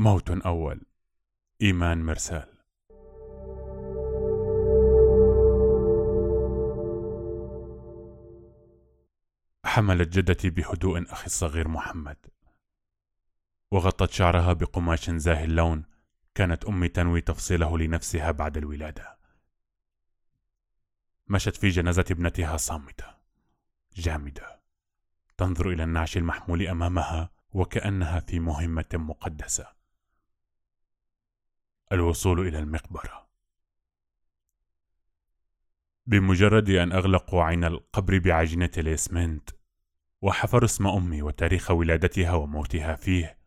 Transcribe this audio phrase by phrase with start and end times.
[0.00, 0.80] موت أول.
[1.62, 2.54] إيمان مرسال.
[9.64, 12.16] حملت جدتي بهدوء أخي الصغير محمد.
[13.70, 15.84] وغطت شعرها بقماش زاهي اللون.
[16.34, 19.18] كانت أمي تنوي تفصيله لنفسها بعد الولادة.
[21.28, 23.14] مشت في جنازة ابنتها صامتة.
[23.96, 24.60] جامدة.
[25.36, 29.77] تنظر إلى النعش المحمول أمامها وكأنها في مهمة مقدسة.
[31.92, 33.28] الوصول إلى المقبرة.
[36.06, 39.50] بمجرد أن أغلقوا عين القبر بعجينة الإسمنت
[40.22, 43.38] وحفروا اسم أمي وتاريخ ولادتها وموتها فيه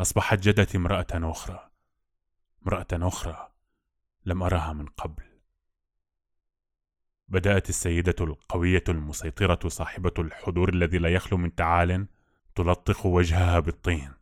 [0.00, 1.70] أصبحت جدتي امرأة أخرى
[2.62, 3.52] امرأة أخرى
[4.24, 5.22] لم أراها من قبل.
[7.28, 12.06] بدأت السيدة القوية المسيطرة صاحبة الحضور الذي لا يخلو من تعال
[12.54, 14.12] تلطخ وجهها بالطين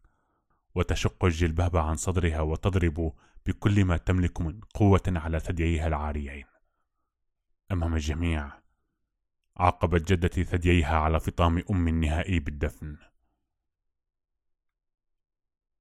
[0.75, 3.13] وتشق الجلباب عن صدرها وتضرب
[3.49, 6.45] بكل ما تملك من قوة على ثدييها العاريين.
[7.73, 8.53] أمام الجميع
[9.57, 12.97] عاقبت جدتي ثدييها على فطام أم النهائي بالدفن.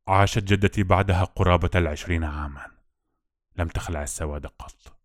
[0.07, 2.71] عاشت جدتي بعدها قرابة العشرين عاما.
[3.57, 4.99] لم تخلع السواد قط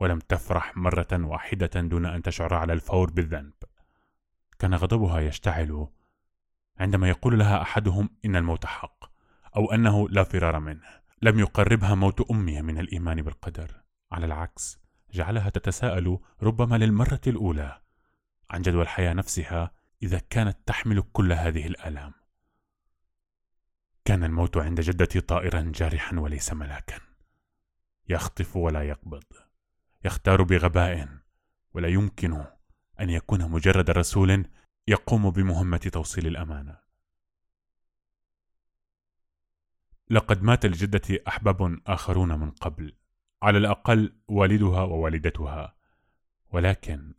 [0.00, 3.54] ولم تفرح مرة واحدة دون أن تشعر على الفور بالذنب.
[4.58, 5.88] كان غضبها يشتعل
[6.78, 9.04] عندما يقول لها أحدهم إن الموت حق
[9.56, 11.01] أو أنه لا فرار منه.
[11.22, 13.82] لم يقربها موت أمها من الإيمان بالقدر.
[14.12, 14.78] على العكس
[15.12, 17.80] جعلها تتساءل ربما للمرة الأولى
[18.50, 19.70] عن جدوى الحياة نفسها
[20.02, 22.12] إذا كانت تحمل كل هذه الآلام.
[24.04, 27.00] كان الموت عند جدتي طائرا جارحا وليس ملاكا.
[28.08, 29.24] يخطف ولا يقبض.
[30.04, 31.08] يختار بغباء
[31.74, 32.44] ولا يمكن
[33.00, 34.46] أن يكون مجرد رسول
[34.88, 36.81] يقوم بمهمة توصيل الأمانة.
[40.12, 42.96] لقد مات لجدتي أحباب آخرون من قبل
[43.42, 45.74] على الأقل والدها ووالدتها.
[46.50, 47.14] ولكن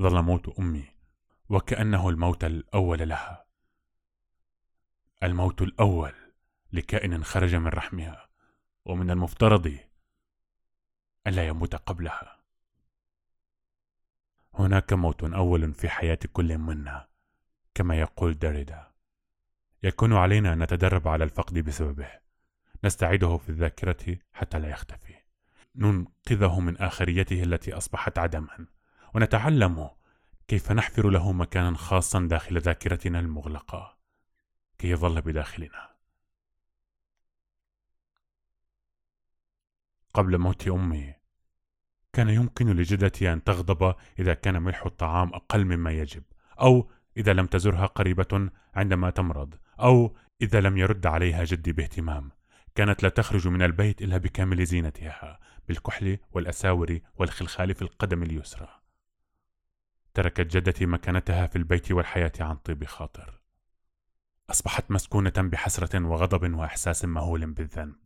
[0.00, 0.84] ظل موت أمي
[1.48, 3.46] وكأنه الموت الأول لها.
[5.22, 6.12] الموت الأول
[6.72, 8.28] لكائن خرج من رحمها
[8.84, 9.78] ومن المفترض
[11.26, 12.38] ألا يموت قبلها.
[14.54, 17.08] هناك موت أول في حياة كل منا
[17.74, 18.92] كما يقول داريدا
[19.82, 22.27] يكون علينا أن نتدرب على الفقد بسببه.
[22.84, 25.14] نستعيده في الذاكرة حتى لا يختفي.
[25.76, 28.66] ننقذه من آخريته التي أصبحت عدما.
[29.14, 29.90] ونتعلم
[30.48, 33.98] كيف نحفر له مكانا خاصا داخل ذاكرتنا المغلقة.
[34.78, 35.88] كي يظل بداخلنا.
[40.14, 41.14] قبل موت أمي
[42.12, 46.22] كان يمكن لجدتي أن تغضب إذا كان ملح الطعام أقل مما يجب
[46.60, 52.30] أو إذا لم تزرها قريبة عندما تمرض أو إذا لم يرد عليها جدي باهتمام.
[52.78, 58.68] كانت لا تخرج من البيت إلا بكامل زينتها بالكحل والأساور والخلخال في القدم اليسرى.
[60.14, 63.40] تركت جدتي مكانتها في البيت والحياة عن طيب خاطر.
[64.50, 67.96] أصبحت مسكونة بحسرة وغضب وإحساس مهول بالذنب.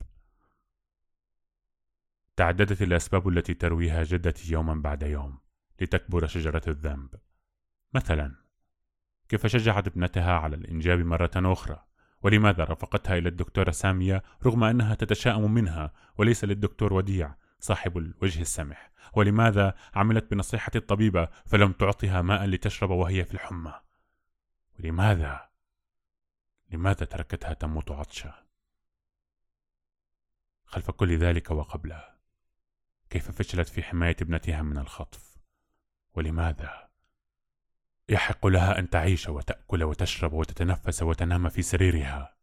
[2.36, 5.38] تعددت الأسباب التي ترويها جدتي يوما بعد يوم
[5.80, 7.14] لتكبر شجرة الذنب.
[7.94, 8.34] مثلا
[9.28, 11.91] كيف شجعت ابنتها على الإنجاب مرة أخرى؟
[12.22, 18.92] ولماذا رافقتها إلى الدكتورة سامية رغم أنها تتشائم منها وليس للدكتور وديع صاحب الوجه السمح
[19.14, 23.80] ولماذا عملت بنصيحة الطبيبة فلم تعطها ماء لتشرب وهي في الحمى؟
[24.78, 25.48] ولماذا؟
[26.70, 28.34] لماذا تركتها تموت عطشا؟
[30.64, 32.04] خلف كل ذلك وقبله
[33.10, 35.38] كيف فشلت في حماية ابنتها من الخطف؟
[36.14, 36.91] ولماذا؟
[38.08, 42.36] يحق لها أن تعيش وتأكل وتشرب وتتنفس وتنام في سريرها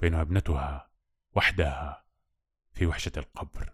[0.00, 0.90] بينما ابنتها
[1.32, 2.04] وحدها
[2.72, 3.72] في وحشة القبر.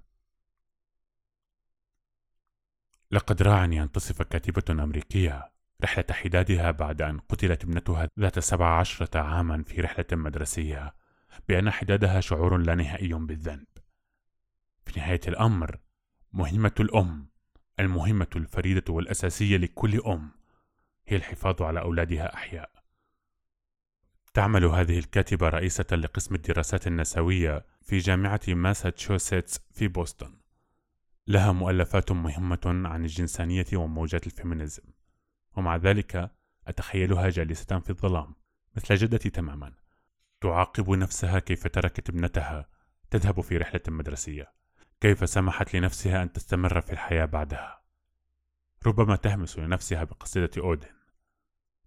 [3.10, 5.52] لقد راعني أن تصف كاتبة أمريكية
[5.82, 10.94] رحلة حدادها بعد أن قتلت ابنتها ذات سبع عشرة عاما في رحلة مدرسية
[11.48, 13.66] بأن حدادها شعور لا نهائي بالذنب.
[14.86, 15.78] في نهاية الأمر
[16.32, 17.30] مهمة الأم
[17.80, 20.39] المهمة الفريدة والأساسية لكل أم.
[21.10, 22.70] هي الحفاظ على أولادها أحياء.
[24.34, 30.34] تعمل هذه الكاتبة رئيسة لقسم الدراسات النسوية في جامعة ماساتشوستس في بوسطن.
[31.26, 34.82] لها مؤلفات مهمة عن الجنسانية وموجات ال feminism.
[35.56, 36.30] ومع ذلك
[36.66, 38.34] أتخيلها جالسة في الظلام
[38.76, 39.72] مثل جدتي تماما.
[40.40, 42.68] تعاقب نفسها كيف تركت ابنتها
[43.10, 44.52] تذهب في رحلة مدرسية.
[45.00, 47.82] كيف سمحت لنفسها أن تستمر في الحياة بعدها؟
[48.86, 50.99] ربما تهمس لنفسها بقصيدة أودن.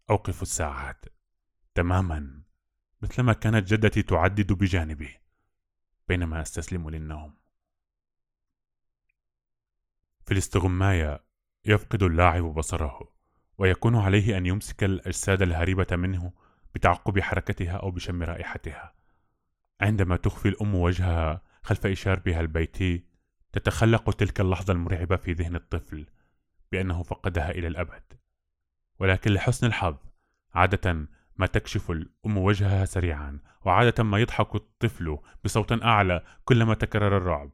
[0.10, 1.06] أوقف الساعات.
[1.76, 2.44] تماما.
[3.02, 5.20] مثلما كانت جدتي تعدد بجانبي.
[6.08, 7.34] بينما أستسلم للنوم.
[10.26, 11.24] في الاستغماية
[11.66, 13.14] يفقد اللاعب بصره
[13.58, 16.34] ويكون عليه أن يمسك الأجساد الهريبة منه
[16.76, 18.94] بتعقب حركتها أو بشم رائحتها.
[19.82, 23.06] عندما تخفي الأم وجهها خلف إشاربها البيتي
[23.52, 26.08] تتخلق تلك اللحظة المرعبة في ذهن الطفل
[26.72, 28.23] بأنه فقدها إلى الأبد.
[29.00, 29.98] ولكن لحسن الحظ
[30.54, 31.08] عادة
[31.38, 37.52] ما تكشف الأم وجهها سريعا وعادة ما يضحك الطفل بصوت أعلى كلما تكرر الرعب.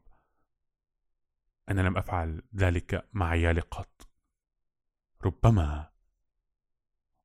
[1.68, 4.08] أنا لم أفعل ذلك مع عيالي قط.
[5.24, 5.90] ربما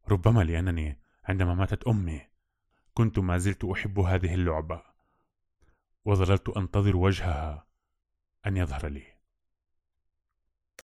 [0.09, 2.21] ربما لأنني عندما ماتت أمي
[2.93, 4.83] كنت ما زلت أحب هذه اللعبة
[6.05, 7.67] وظللت أنتظر وجهها
[8.47, 9.14] أن يظهر لي.